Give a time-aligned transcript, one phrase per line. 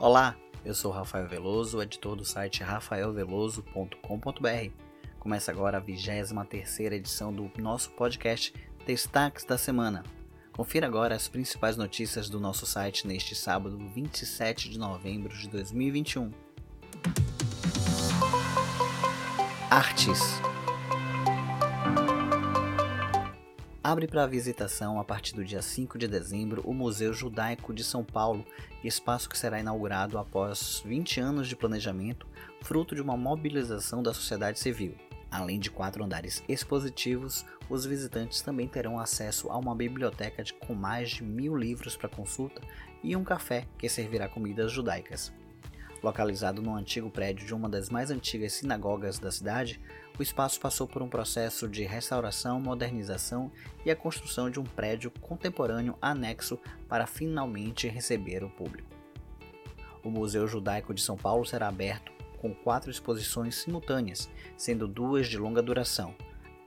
[0.00, 0.34] Olá,
[0.64, 4.70] eu sou Rafael Veloso, editor do site rafaelveloso.com.br.
[5.18, 6.32] Começa agora a 23
[6.92, 8.54] edição do nosso podcast
[8.86, 10.02] Destaques da Semana.
[10.54, 16.32] Confira agora as principais notícias do nosso site neste sábado, 27 de novembro de 2021.
[19.70, 20.40] Artes
[23.90, 28.04] Abre para visitação a partir do dia 5 de dezembro o Museu Judaico de São
[28.04, 28.46] Paulo,
[28.84, 32.24] espaço que será inaugurado após 20 anos de planejamento,
[32.62, 34.94] fruto de uma mobilização da sociedade civil.
[35.28, 41.10] Além de quatro andares expositivos, os visitantes também terão acesso a uma biblioteca com mais
[41.10, 42.62] de mil livros para consulta
[43.02, 45.32] e um café que servirá comidas judaicas.
[46.02, 49.78] Localizado no antigo prédio de uma das mais antigas sinagogas da cidade,
[50.18, 53.52] o espaço passou por um processo de restauração, modernização
[53.84, 58.88] e a construção de um prédio contemporâneo anexo para finalmente receber o público.
[60.02, 65.36] O Museu Judaico de São Paulo será aberto com quatro exposições simultâneas, sendo duas de
[65.36, 66.14] longa duração: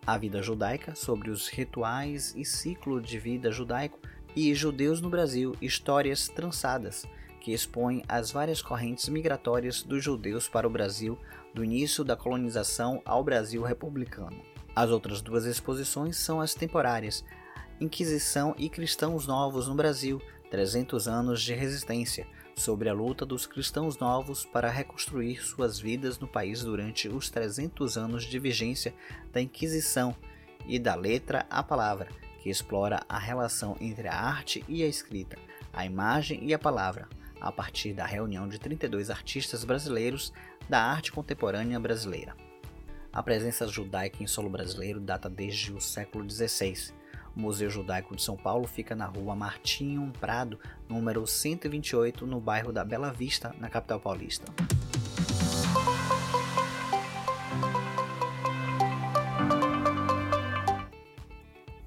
[0.06, 4.00] A Vida Judaica, sobre os rituais e ciclo de vida judaico,
[4.36, 7.08] e Judeus no Brasil Histórias Trançadas
[7.44, 11.20] que expõe as várias correntes migratórias dos judeus para o Brasil
[11.54, 14.42] do início da colonização ao Brasil republicano.
[14.74, 17.24] As outras duas exposições são as temporárias,
[17.82, 23.98] Inquisição e Cristãos Novos no Brasil, 300 anos de resistência, sobre a luta dos cristãos
[23.98, 28.94] novos para reconstruir suas vidas no país durante os 300 anos de vigência
[29.34, 30.16] da Inquisição,
[30.66, 32.08] e da letra à palavra,
[32.40, 35.38] que explora a relação entre a arte e a escrita,
[35.74, 37.08] a imagem e a palavra,
[37.44, 40.34] a partir da reunião de 32 artistas brasileiros
[40.70, 42.36] da arte contemporânea brasileira.
[43.12, 46.94] A presença judaica em solo brasileiro data desde o século XVI.
[47.36, 52.72] O Museu Judaico de São Paulo fica na rua Martinho Prado, número 128, no bairro
[52.72, 54.52] da Bela Vista, na capital paulista.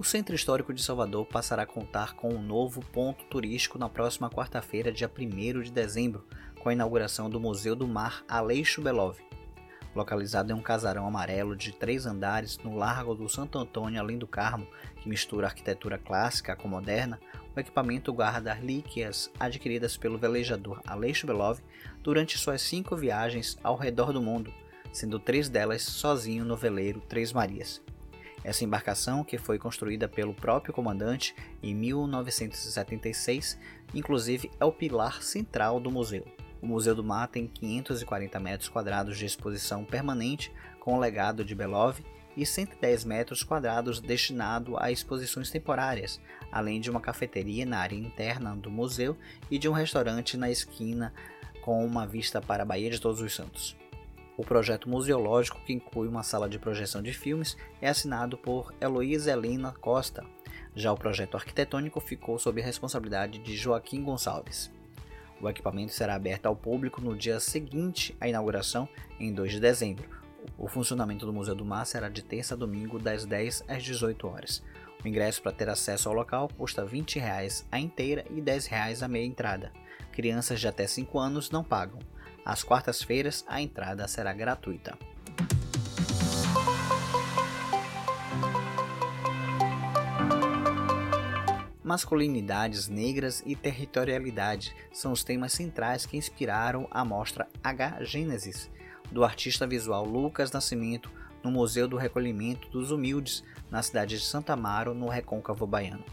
[0.06, 4.92] Centro Histórico de Salvador passará a contar com um novo ponto turístico na próxima quarta-feira,
[4.92, 6.24] dia 1 de dezembro,
[6.60, 9.18] com a inauguração do Museu do Mar Aleixo Belov.
[9.96, 14.28] Localizado em um casarão amarelo de três andares no Largo do Santo Antônio, além do
[14.28, 14.68] Carmo,
[15.02, 17.18] que mistura arquitetura clássica com moderna,
[17.56, 21.58] o equipamento guarda relíquias adquiridas pelo velejador Aleixo Belov
[22.00, 24.54] durante suas cinco viagens ao redor do mundo,
[24.92, 27.82] sendo três delas sozinho no veleiro Três Marias.
[28.46, 33.58] Essa embarcação, que foi construída pelo próprio comandante em 1976,
[33.92, 36.24] inclusive é o pilar central do museu.
[36.62, 41.56] O Museu do Mar tem 540 metros quadrados de exposição permanente com o legado de
[41.56, 41.98] Belov
[42.36, 46.20] e 110 metros quadrados destinado a exposições temporárias,
[46.52, 49.16] além de uma cafeteria na área interna do museu
[49.50, 51.12] e de um restaurante na esquina
[51.62, 53.76] com uma vista para a Baía de Todos os Santos.
[54.36, 59.32] O projeto museológico, que inclui uma sala de projeção de filmes, é assinado por Heloísa
[59.32, 60.24] Helena Costa.
[60.74, 64.70] Já o projeto arquitetônico ficou sob a responsabilidade de Joaquim Gonçalves.
[65.40, 68.86] O equipamento será aberto ao público no dia seguinte à inauguração,
[69.18, 70.08] em 2 de dezembro.
[70.58, 74.26] O funcionamento do Museu do Mar será de terça a domingo, das 10 às 18
[74.28, 74.62] horas.
[75.02, 77.20] O ingresso para ter acesso ao local custa R$ 20
[77.70, 79.72] a inteira e R$ 10 a meia entrada.
[80.12, 81.98] Crianças de até 5 anos não pagam.
[82.46, 84.96] Às quartas-feiras, a entrada será gratuita.
[91.82, 98.70] Masculinidades negras e territorialidade são os temas centrais que inspiraram a mostra H Gênesis,
[99.10, 101.10] do artista visual Lucas Nascimento,
[101.42, 106.04] no Museu do Recolhimento dos Humildes, na cidade de Santa Amaro, no Recôncavo Baiano.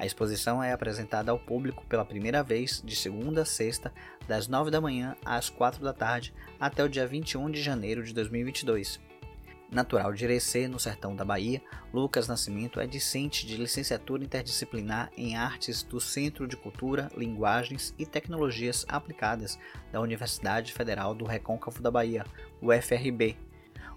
[0.00, 3.92] A exposição é apresentada ao público pela primeira vez de segunda a sexta,
[4.26, 8.14] das 9 da manhã às 4 da tarde, até o dia 21 de janeiro de
[8.14, 8.98] 2022.
[9.70, 11.60] Natural de Irecê, no sertão da Bahia,
[11.92, 18.06] Lucas Nascimento é discente de licenciatura interdisciplinar em Artes do Centro de Cultura, Linguagens e
[18.06, 19.58] Tecnologias Aplicadas
[19.92, 22.24] da Universidade Federal do Recôncavo da Bahia,
[22.62, 23.36] UFRB,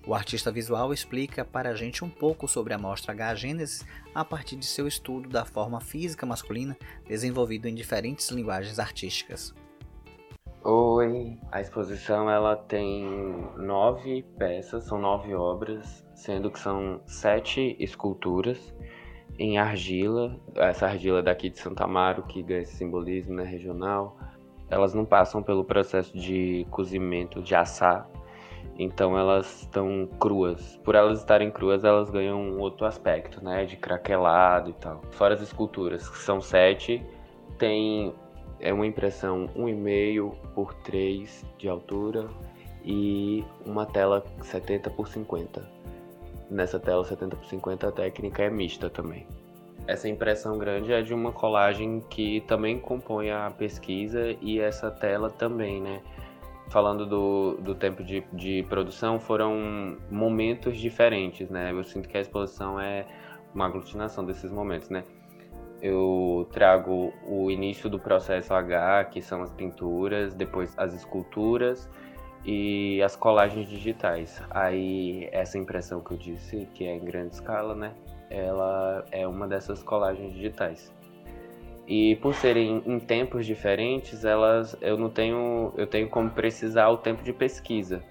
[0.06, 4.26] o artista visual explica para a gente um pouco sobre a mostra H Gênesis a
[4.26, 6.78] partir de seu estudo da forma física masculina
[7.08, 9.54] desenvolvido em diferentes linguagens artísticas.
[10.66, 13.06] Oi, a exposição ela tem
[13.58, 18.74] nove peças, são nove obras, sendo que são sete esculturas
[19.38, 20.40] em argila.
[20.56, 24.18] Essa argila daqui de Santa Amaro que ganha esse simbolismo né, regional,
[24.70, 28.10] elas não passam pelo processo de cozimento de assar
[28.78, 30.80] então elas estão cruas.
[30.84, 33.66] Por elas estarem cruas, elas ganham um outro aspecto, né?
[33.66, 35.02] De craquelado e tal.
[35.12, 37.04] Fora as esculturas, que são sete,
[37.58, 38.14] tem
[38.60, 42.30] é uma impressão 1,5 por 3 de altura
[42.84, 45.70] e uma tela 70 por 50.
[46.50, 49.28] Nessa tela 70 por 50 a técnica é mista também.
[49.86, 55.30] Essa impressão grande é de uma colagem que também compõe a pesquisa e essa tela
[55.30, 56.02] também, né?
[56.74, 61.72] Falando do, do tempo de, de produção, foram momentos diferentes, né?
[61.72, 63.06] Eu sinto que a exposição é
[63.54, 65.04] uma aglutinação desses momentos, né?
[65.80, 71.88] Eu trago o início do processo H, que são as pinturas, depois as esculturas
[72.44, 74.42] e as colagens digitais.
[74.50, 77.94] Aí essa impressão que eu disse, que é em grande escala, né?
[78.34, 80.92] ela é uma dessas colagens digitais.
[81.88, 86.98] E por serem em tempos diferentes, elas eu não tenho eu tenho como precisar o
[86.98, 88.02] tempo de pesquisa.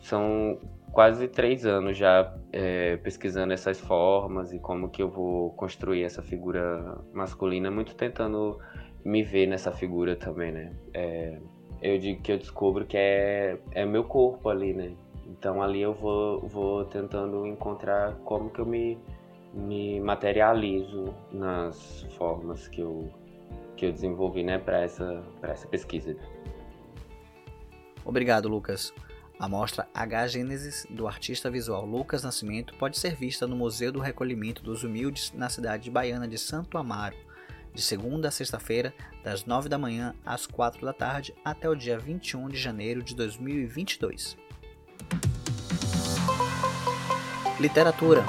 [0.00, 0.58] São
[0.92, 6.22] quase três anos já é, pesquisando essas formas e como que eu vou construir essa
[6.22, 8.58] figura masculina, muito tentando
[9.04, 10.72] me ver nessa figura também, né?
[10.92, 11.38] É,
[11.82, 14.92] eu digo que eu descubro que é é meu corpo ali, né?
[15.28, 18.98] Então ali eu vou vou tentando encontrar como que eu me
[19.56, 23.10] me materializo nas formas que eu,
[23.76, 26.14] que eu desenvolvi né, para essa, essa pesquisa.
[28.04, 28.92] Obrigado, Lucas.
[29.38, 33.98] A mostra H Gênesis do artista visual Lucas Nascimento pode ser vista no Museu do
[33.98, 37.16] Recolhimento dos Humildes na cidade baiana de Santo Amaro,
[37.74, 41.98] de segunda a sexta-feira, das 9 da manhã às 4 da tarde, até o dia
[41.98, 44.38] 21 de janeiro de 2022.
[47.60, 48.24] Literatura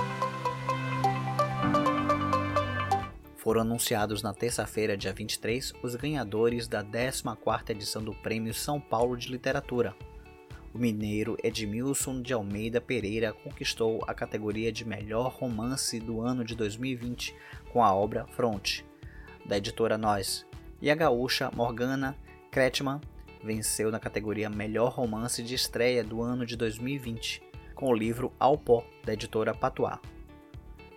[3.47, 9.15] Foram anunciados na terça-feira, dia 23, os ganhadores da 14ª edição do Prêmio São Paulo
[9.15, 9.95] de Literatura.
[10.73, 16.57] O mineiro Edmilson de Almeida Pereira conquistou a categoria de melhor romance do ano de
[16.57, 17.33] 2020
[17.71, 18.85] com a obra Fronte,
[19.45, 20.45] da editora Nós,
[20.81, 22.17] e a gaúcha Morgana
[22.51, 22.99] Kretman
[23.41, 27.41] venceu na categoria Melhor Romance de Estreia do ano de 2020
[27.73, 30.16] com o livro Ao Pó, da editora Patois.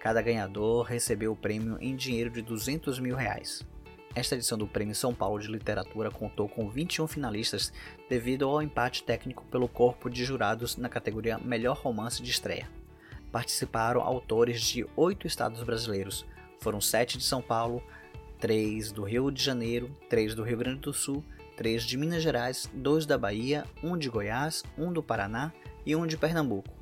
[0.00, 3.62] Cada ganhador recebeu o prêmio em dinheiro de 200 mil reais.
[4.14, 7.70] Esta edição do Prêmio São Paulo de Literatura contou com 21 finalistas
[8.08, 12.66] devido ao empate técnico pelo corpo de jurados na categoria Melhor Romance de Estreia.
[13.30, 16.24] Participaram autores de oito estados brasileiros,
[16.60, 17.82] foram sete de São Paulo,
[18.40, 21.22] três do Rio de Janeiro, três do Rio Grande do Sul,
[21.58, 25.52] três de Minas Gerais, dois da Bahia, um de Goiás, um do Paraná
[25.84, 26.79] e um de Pernambuco.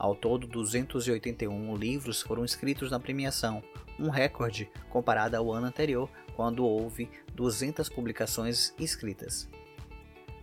[0.00, 3.62] Ao todo, 281 livros foram escritos na premiação,
[3.98, 9.46] um recorde comparado ao ano anterior, quando houve 200 publicações escritas.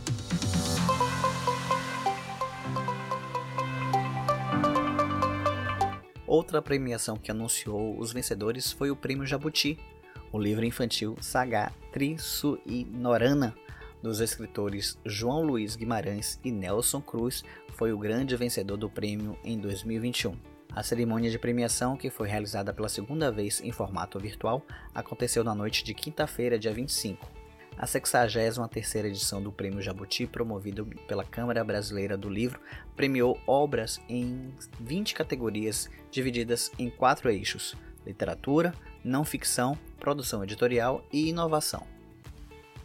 [6.34, 9.78] Outra premiação que anunciou os vencedores foi o Prêmio Jabuti,
[10.32, 11.72] o livro infantil Saga
[12.90, 13.54] Norana
[14.02, 17.44] dos escritores João Luiz Guimarães e Nelson Cruz,
[17.76, 20.36] foi o grande vencedor do prêmio em 2021.
[20.72, 25.54] A cerimônia de premiação, que foi realizada pela segunda vez em formato virtual, aconteceu na
[25.54, 27.44] noite de quinta-feira, dia 25.
[27.78, 32.60] A 63ª edição do Prêmio Jabuti, promovido pela Câmara Brasileira do Livro,
[32.96, 41.30] premiou obras em 20 categorias divididas em quatro eixos: literatura, não ficção, produção editorial e
[41.30, 41.86] inovação.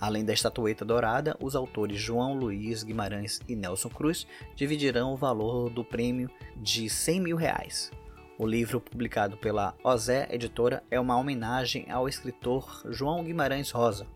[0.01, 5.71] Além da estatueta dourada, os autores João Luiz Guimarães e Nelson Cruz dividirão o valor
[5.71, 7.91] do prêmio de 100 mil reais.
[8.39, 14.07] O livro, publicado pela Ozé Editora, é uma homenagem ao escritor João Guimarães Rosa,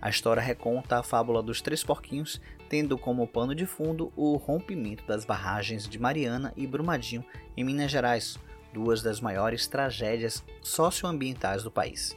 [0.00, 5.04] a história reconta a fábula dos três porquinhos, tendo como pano de fundo o rompimento
[5.06, 7.24] das barragens de Mariana e Brumadinho
[7.56, 8.38] em Minas Gerais,
[8.72, 12.16] duas das maiores tragédias socioambientais do país.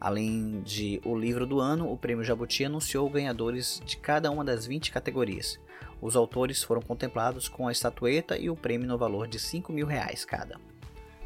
[0.00, 4.66] Além de o livro do ano, o Prêmio Jabuti anunciou ganhadores de cada uma das
[4.66, 5.60] 20 categorias.
[6.00, 9.86] Os autores foram contemplados com a estatueta e o prêmio no valor de 5 mil
[9.86, 10.58] reais cada.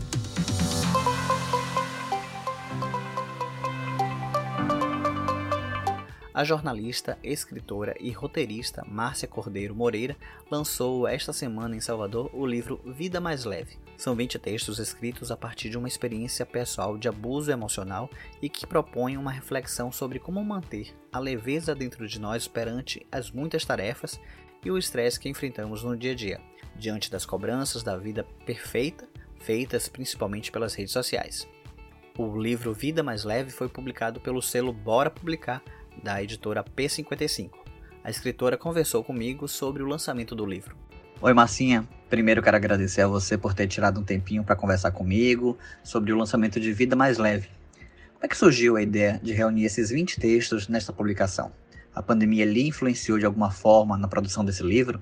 [6.34, 10.18] A jornalista, escritora e roteirista Márcia Cordeiro Moreira
[10.50, 13.78] lançou esta semana em Salvador o livro Vida Mais Leve.
[13.96, 18.10] São 20 textos escritos a partir de uma experiência pessoal de abuso emocional
[18.42, 23.30] e que propõem uma reflexão sobre como manter a leveza dentro de nós perante as
[23.30, 24.20] muitas tarefas
[24.66, 26.42] e o estresse que enfrentamos no dia a dia,
[26.75, 29.08] diante das cobranças da vida perfeita,
[29.40, 31.48] feitas principalmente pelas redes sociais.
[32.18, 35.63] O livro Vida Mais Leve foi publicado pelo selo Bora Publicar,
[36.02, 37.52] da editora P55.
[38.04, 40.76] A escritora conversou comigo sobre o lançamento do livro.
[41.22, 41.88] Oi, Marcinha.
[42.10, 46.18] Primeiro quero agradecer a você por ter tirado um tempinho para conversar comigo sobre o
[46.18, 47.50] lançamento de Vida Mais Leve.
[48.14, 51.52] Como é que surgiu a ideia de reunir esses 20 textos nesta publicação?
[51.96, 55.02] A pandemia lhe influenciou de alguma forma na produção desse livro?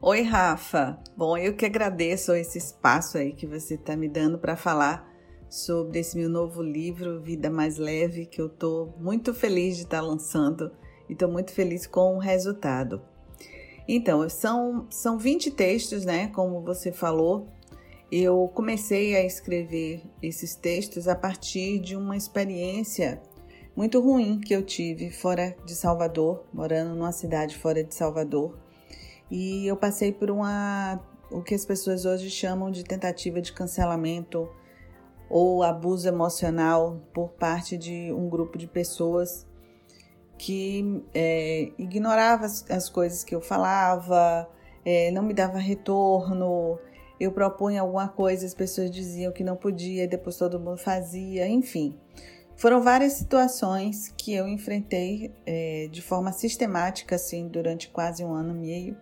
[0.00, 0.98] Oi, Rafa.
[1.16, 5.08] Bom, eu que agradeço esse espaço aí que você está me dando para falar
[5.48, 10.00] sobre esse meu novo livro, Vida Mais Leve, que eu estou muito feliz de estar
[10.00, 10.72] tá lançando
[11.08, 13.00] e estou muito feliz com o resultado.
[13.88, 16.28] Então, são, são 20 textos, né?
[16.28, 17.48] Como você falou.
[18.10, 23.20] Eu comecei a escrever esses textos a partir de uma experiência
[23.76, 28.58] muito ruim que eu tive fora de Salvador, morando numa cidade fora de Salvador.
[29.30, 31.00] E eu passei por uma
[31.30, 34.48] o que as pessoas hoje chamam de tentativa de cancelamento
[35.28, 39.46] ou abuso emocional por parte de um grupo de pessoas
[40.38, 44.48] que é, ignorava as, as, coisas que eu falava,
[44.84, 46.78] é, não me dava retorno.
[47.18, 51.48] Eu propunha alguma coisa, as pessoas diziam que não podia, e depois todo mundo fazia,
[51.48, 51.98] enfim.
[52.56, 58.54] Foram várias situações que eu enfrentei é, de forma sistemática, assim, durante quase um ano
[58.54, 58.96] e meio.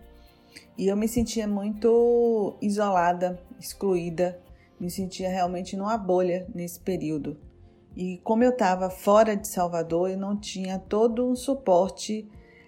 [0.77, 4.39] E eu me sentia muito isolada, excluída,
[4.79, 7.37] me sentia realmente numa bolha nesse período.
[7.95, 12.27] E como eu estava fora de Salvador, eu não tinha todo um suporte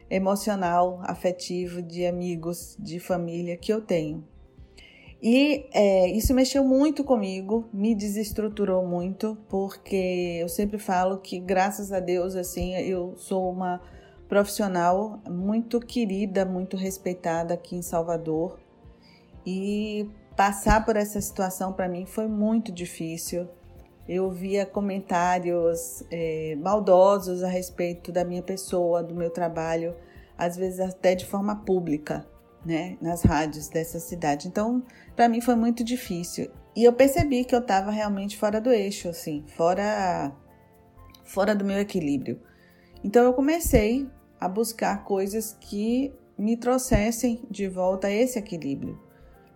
[0.09, 4.23] emocional, afetivo, de amigos, de família que eu tenho.
[5.21, 11.91] E é, isso mexeu muito comigo, me desestruturou muito, porque eu sempre falo que, graças
[11.91, 13.81] a Deus, assim, eu sou uma
[14.29, 18.59] profissional muito querida, muito respeitada aqui em Salvador.
[19.45, 23.49] E passar por essa situação para mim foi muito difícil.
[24.07, 29.95] Eu via comentários é, maldosos a respeito da minha pessoa, do meu trabalho,
[30.37, 32.25] às vezes até de forma pública
[32.63, 34.47] né, nas rádios dessa cidade.
[34.47, 34.83] Então,
[35.15, 36.49] para mim foi muito difícil.
[36.75, 40.31] E eu percebi que eu estava realmente fora do eixo, assim, fora
[41.25, 42.39] fora do meu equilíbrio.
[43.03, 44.07] Então eu comecei
[44.39, 49.06] a buscar coisas que me trouxessem de volta a esse equilíbrio.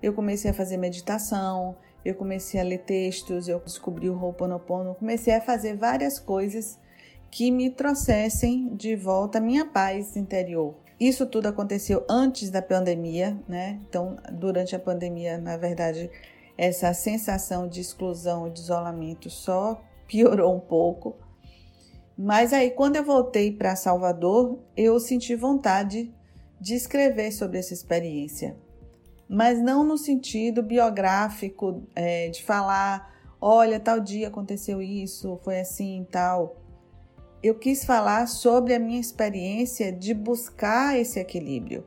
[0.01, 5.34] Eu comecei a fazer meditação, eu comecei a ler textos, eu descobri o Ho'oponopono, comecei
[5.34, 6.79] a fazer várias coisas
[7.29, 13.36] que me trouxessem de volta a minha paz interior, isso tudo aconteceu antes da pandemia,
[13.48, 13.79] né?
[13.89, 16.12] Então, durante a pandemia, na verdade,
[16.55, 21.15] essa sensação de exclusão de isolamento só piorou um pouco.
[22.15, 26.13] Mas aí, quando eu voltei para Salvador, eu senti vontade
[26.60, 28.55] de escrever sobre essa experiência,
[29.31, 36.05] mas não no sentido biográfico é, de falar, olha, tal dia aconteceu isso, foi assim,
[36.11, 36.61] tal
[37.43, 41.83] eu quis falar sobre a minha experiência de buscar esse equilíbrio,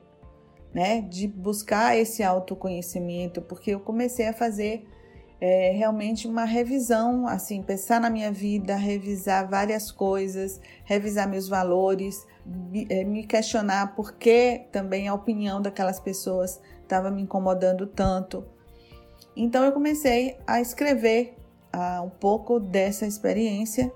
[0.72, 1.00] né?
[1.00, 4.84] De buscar esse autoconhecimento, porque eu comecei a fazer
[5.40, 12.26] é, realmente uma revisão, assim, pensar na minha vida, revisar várias coisas, revisar meus valores,
[12.90, 18.44] é, me questionar por que também a opinião daquelas pessoas estava me incomodando tanto.
[19.36, 21.34] Então eu comecei a escrever
[21.74, 23.92] uh, um pouco dessa experiência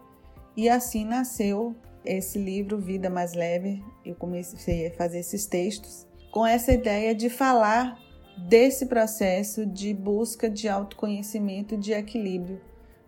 [0.56, 3.82] e assim nasceu esse livro Vida Mais Leve.
[4.04, 7.98] Eu comecei a fazer esses textos com essa ideia de falar
[8.36, 12.60] desse processo de busca de autoconhecimento e de equilíbrio,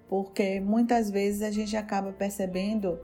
[0.09, 2.99] porque muitas vezes a gente acaba percebendo,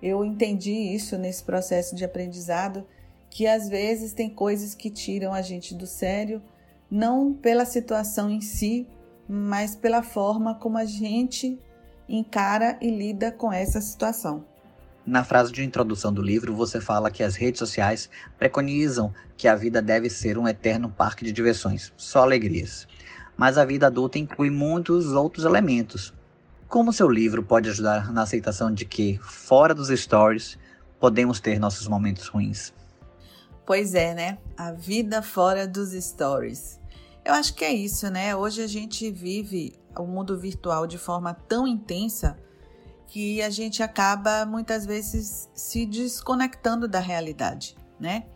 [0.00, 2.86] eu entendi isso nesse processo de aprendizado,
[3.32, 6.42] que às vezes tem coisas que tiram a gente do sério,
[6.90, 8.86] não pela situação em si,
[9.26, 11.58] mas pela forma como a gente
[12.06, 14.44] encara e lida com essa situação.
[15.06, 19.54] Na frase de introdução do livro, você fala que as redes sociais preconizam que a
[19.54, 22.86] vida deve ser um eterno parque de diversões, só alegrias.
[23.34, 26.12] Mas a vida adulta inclui muitos outros elementos.
[26.68, 30.58] Como seu livro pode ajudar na aceitação de que, fora dos stories,
[31.00, 32.74] podemos ter nossos momentos ruins?
[33.72, 34.36] Pois é, né?
[34.54, 36.78] A vida fora dos stories.
[37.24, 38.36] Eu acho que é isso, né?
[38.36, 42.36] Hoje a gente vive o mundo virtual de forma tão intensa
[43.06, 48.26] que a gente acaba muitas vezes se desconectando da realidade, né?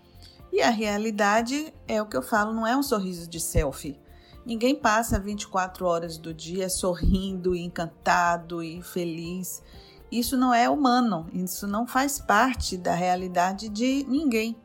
[0.50, 4.00] E a realidade é o que eu falo, não é um sorriso de selfie.
[4.42, 9.62] Ninguém passa 24 horas do dia sorrindo, encantado e feliz.
[10.10, 14.56] Isso não é humano, isso não faz parte da realidade de ninguém.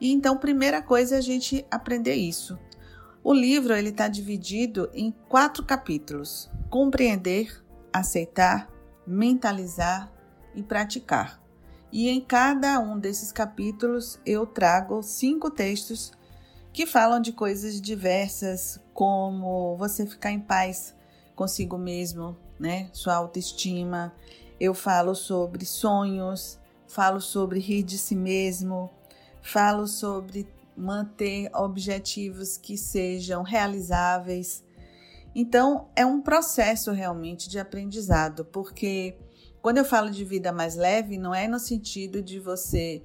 [0.00, 2.58] E então, primeira coisa é a gente aprender isso.
[3.22, 8.70] O livro ele está dividido em quatro capítulos: compreender, aceitar,
[9.06, 10.12] mentalizar
[10.54, 11.42] e praticar.
[11.90, 16.12] E em cada um desses capítulos eu trago cinco textos
[16.72, 20.94] que falam de coisas diversas, como você ficar em paz
[21.36, 22.90] consigo mesmo, né?
[22.92, 24.12] Sua autoestima.
[24.58, 28.90] Eu falo sobre sonhos, falo sobre rir de si mesmo,
[29.44, 34.64] falo sobre manter objetivos que sejam realizáveis.
[35.34, 39.16] Então, é um processo realmente de aprendizado, porque
[39.60, 43.04] quando eu falo de vida mais leve, não é no sentido de você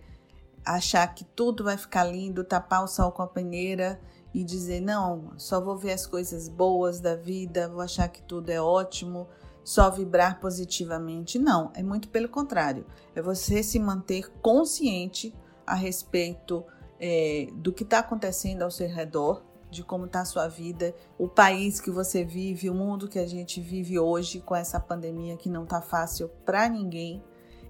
[0.66, 4.00] achar que tudo vai ficar lindo, tapar o sol com a peneira
[4.34, 8.50] e dizer: não, só vou ver as coisas boas da vida, vou achar que tudo
[8.50, 9.28] é ótimo,
[9.64, 11.38] só vibrar positivamente.
[11.38, 12.86] Não, é muito pelo contrário.
[13.14, 15.36] É você se manter consciente
[15.70, 16.66] a respeito
[17.00, 21.28] é, do que está acontecendo ao seu redor, de como está a sua vida, o
[21.28, 25.50] país que você vive, o mundo que a gente vive hoje com essa pandemia que
[25.50, 27.24] não está fácil para ninguém.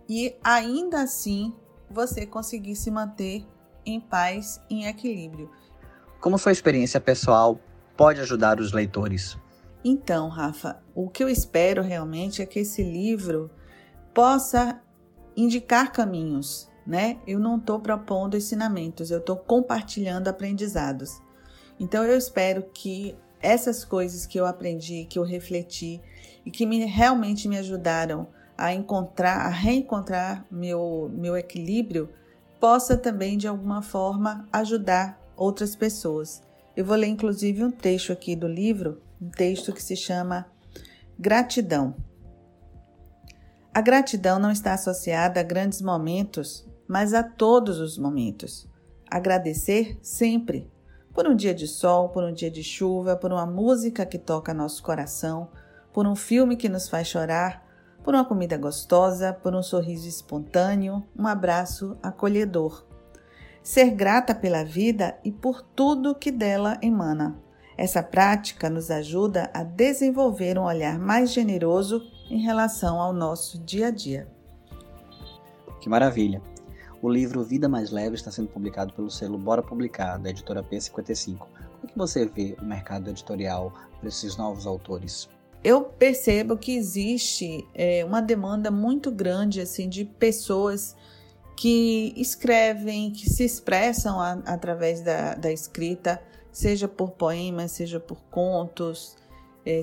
[0.07, 1.53] E ainda assim
[1.89, 3.45] você conseguir se manter
[3.85, 5.51] em paz, em equilíbrio.
[6.21, 7.59] Como sua experiência pessoal
[7.97, 9.37] pode ajudar os leitores?
[9.83, 13.49] Então, Rafa, o que eu espero realmente é que esse livro
[14.13, 14.81] possa
[15.35, 17.17] indicar caminhos, né?
[17.27, 21.21] Eu não estou propondo ensinamentos, eu estou compartilhando aprendizados.
[21.79, 26.01] Então, eu espero que essas coisas que eu aprendi, que eu refleti
[26.43, 28.27] e que me, realmente me ajudaram
[28.57, 32.09] a encontrar, a reencontrar meu, meu equilíbrio,
[32.59, 36.41] possa também de alguma forma ajudar outras pessoas.
[36.75, 40.47] Eu vou ler inclusive um trecho aqui do livro, um texto que se chama
[41.19, 41.95] Gratidão.
[43.71, 48.67] A gratidão não está associada a grandes momentos, mas a todos os momentos.
[49.07, 50.67] Agradecer sempre,
[51.13, 54.55] por um dia de sol, por um dia de chuva, por uma música que toca
[54.55, 55.49] nosso coração,
[55.93, 57.63] por um filme que nos faz chorar,
[58.03, 62.83] por uma comida gostosa, por um sorriso espontâneo, um abraço acolhedor.
[63.61, 67.37] Ser grata pela vida e por tudo que dela emana.
[67.77, 73.87] Essa prática nos ajuda a desenvolver um olhar mais generoso em relação ao nosso dia
[73.87, 74.27] a dia.
[75.79, 76.41] Que maravilha!
[77.01, 81.37] O livro Vida Mais Leve está sendo publicado pelo selo Bora Publicar, da editora P55.
[81.37, 81.49] Como
[81.83, 85.29] é que você vê o mercado editorial para esses novos autores?
[85.63, 90.95] eu percebo que existe é, uma demanda muito grande assim de pessoas
[91.55, 98.21] que escrevem, que se expressam a, através da, da, escrita, seja por poemas, seja por
[98.31, 99.17] contos,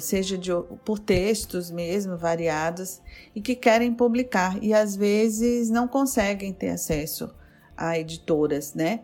[0.01, 0.51] seja de,
[0.85, 3.01] por textos mesmo variados,
[3.35, 7.33] e que querem publicar e às vezes não conseguem ter acesso
[7.77, 9.01] a editoras, né?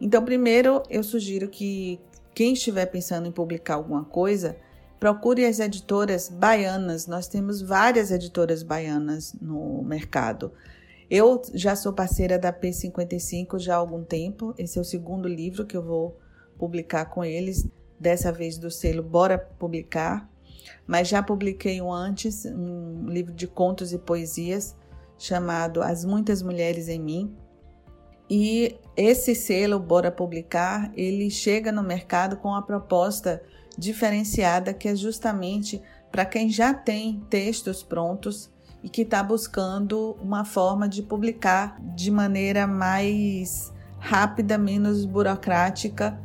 [0.00, 2.00] Então, primeiro eu sugiro que
[2.34, 4.56] quem estiver pensando em publicar alguma coisa,
[4.98, 10.52] Procure as editoras baianas, nós temos várias editoras baianas no mercado.
[11.10, 15.66] Eu já sou parceira da P55 já há algum tempo, esse é o segundo livro
[15.66, 16.18] que eu vou
[16.58, 20.28] publicar com eles, dessa vez do selo Bora Publicar,
[20.86, 24.76] mas já publiquei um antes, um livro de contos e poesias
[25.18, 27.34] chamado As Muitas Mulheres em Mim.
[28.28, 33.42] E esse selo Bora Publicar, ele chega no mercado com a proposta
[33.78, 38.50] diferenciada que é justamente para quem já tem textos prontos
[38.82, 46.18] e que está buscando uma forma de publicar de maneira mais rápida, menos burocrática.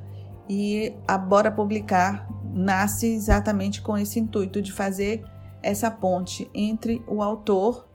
[0.53, 5.23] E a Bora Publicar nasce exatamente com esse intuito de fazer
[5.63, 7.87] essa ponte entre o autor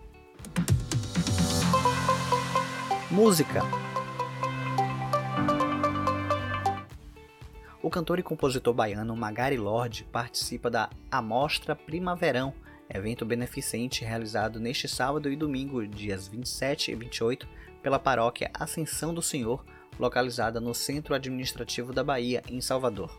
[3.11, 3.87] Música
[7.87, 12.53] O cantor e compositor baiano Magari Lorde participa da Amostra Primaverão,
[12.93, 17.47] evento beneficente realizado neste sábado e domingo, dias 27 e 28,
[17.87, 19.65] pela paróquia Ascensão do Senhor,
[19.97, 23.17] localizada no Centro Administrativo da Bahia, em Salvador.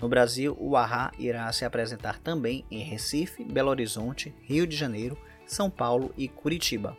[0.00, 5.16] No Brasil, o Ahá irá se apresentar também em Recife, Belo Horizonte, Rio de Janeiro,
[5.46, 6.96] São Paulo e Curitiba.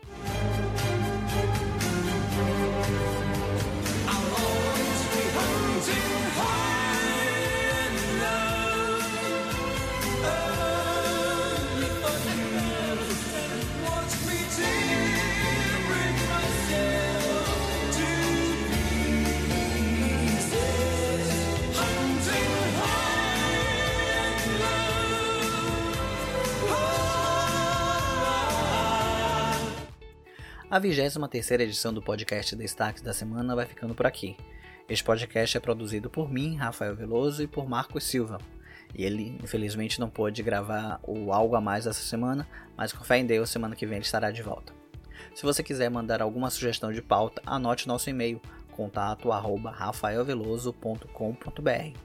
[30.70, 34.36] A 23 edição do podcast Destaques da Semana vai ficando por aqui.
[34.90, 38.38] Este podcast é produzido por mim, Rafael Veloso, e por Marcos Silva.
[38.94, 43.18] E ele, infelizmente, não pôde gravar o Algo a Mais essa semana, mas com fé
[43.18, 44.74] em Deus, semana que vem ele estará de volta.
[45.34, 51.98] Se você quiser mandar alguma sugestão de pauta, anote nosso e-mail contato arroba rafaelveloso.com.br.